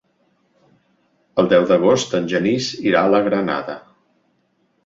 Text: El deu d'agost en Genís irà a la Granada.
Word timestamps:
El 1.43 1.51
deu 1.51 1.67
d'agost 1.73 2.17
en 2.21 2.31
Genís 2.33 2.73
irà 2.93 3.05
a 3.09 3.15
la 3.17 3.23
Granada. 3.29 3.77